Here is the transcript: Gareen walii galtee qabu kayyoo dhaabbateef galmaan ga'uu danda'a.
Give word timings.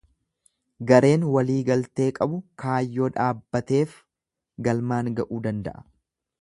Gareen 0.91 1.25
walii 1.35 1.57
galtee 1.67 2.07
qabu 2.19 2.39
kayyoo 2.65 3.11
dhaabbateef 3.19 3.97
galmaan 4.69 5.17
ga'uu 5.21 5.45
danda'a. 5.49 5.89